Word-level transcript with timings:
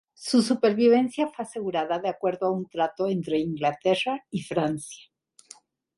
Su 0.15 0.41
supervivencia 0.41 1.27
fue 1.27 1.43
asegurada 1.45 1.99
de 1.99 2.09
acuerdo 2.09 2.47
a 2.47 2.51
un 2.51 2.67
trato 2.67 3.07
entre 3.07 3.37
Inglaterra 3.37 4.25
y 4.31 4.41
Francia. 4.41 5.11